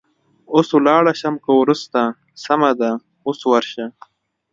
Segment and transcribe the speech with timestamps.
[0.53, 1.99] اوس ولاړه شم که وروسته؟
[2.43, 2.91] سمه ده،
[3.27, 3.85] اوس ورشه.